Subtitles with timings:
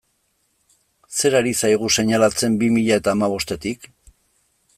[1.17, 3.91] Zer ari zaigu seinalatzen bi mila eta hamabostetik?